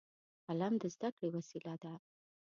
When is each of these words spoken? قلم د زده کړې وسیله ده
قلم 0.47 0.73
د 0.81 0.83
زده 0.93 1.09
کړې 1.17 1.27
وسیله 1.35 1.73
ده 1.83 1.93